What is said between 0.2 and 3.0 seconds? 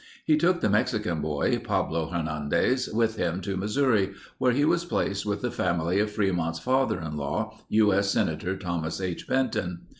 He took the Mexican boy, Pablo Hernandez,